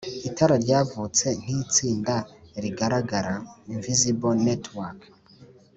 [0.29, 2.15] Itara ryavutse nk’itsinda
[2.63, 3.33] ritagaragara
[3.73, 4.99] (Invisible Network)